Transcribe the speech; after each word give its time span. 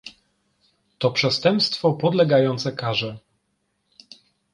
To 0.99 1.11
przestępstwo 1.11 1.93
podlegające 1.93 2.71
karze 2.71 3.17